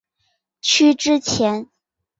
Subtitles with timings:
[0.61, 1.67] 区之前。